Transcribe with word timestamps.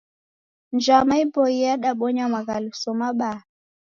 Njama 0.75 1.15
iboie 1.23 1.63
yadabonya 1.67 2.25
maghaluso 2.33 2.89
mabaa. 2.99 3.39